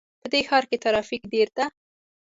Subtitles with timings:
[0.21, 1.65] په دې ښار کې ترافیک ډېر ده